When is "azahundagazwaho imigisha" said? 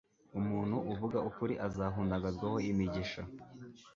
1.67-3.21